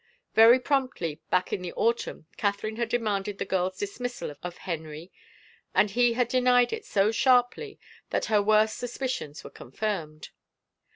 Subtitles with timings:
[0.33, 5.11] Very promptly, back in the autumn, Catherine had demanded the girl's dismissal of Henry,
[5.75, 10.29] and he had denied it so sharply that her worst suspicions were confirmed.